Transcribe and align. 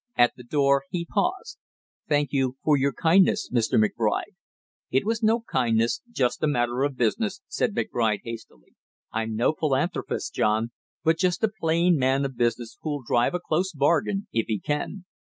At 0.15 0.33
the 0.35 0.43
door 0.43 0.85
he 0.89 1.05
paused. 1.05 1.59
"Thank 2.09 2.33
you 2.33 2.57
for 2.63 2.75
your 2.75 2.91
kindness, 2.91 3.51
Mr. 3.51 3.79
McBride!" 3.79 4.33
"It 4.89 5.05
was 5.05 5.21
no 5.21 5.41
kindness, 5.41 6.01
just 6.09 6.41
a 6.41 6.47
matter 6.47 6.81
of 6.81 6.97
business" 6.97 7.41
said 7.47 7.75
McBride 7.75 8.21
hastily. 8.23 8.73
"I'm 9.11 9.35
no 9.35 9.53
philanthropist, 9.53 10.33
John, 10.33 10.71
but 11.03 11.19
just 11.19 11.43
a 11.43 11.49
plain 11.49 11.97
man 11.99 12.25
of 12.25 12.35
business 12.35 12.79
who'll 12.81 13.03
drive 13.03 13.35
a 13.35 13.39
close 13.39 13.73
bargain 13.73 14.25
if 14.33 14.47
he 14.47 14.59
can." 14.59 15.05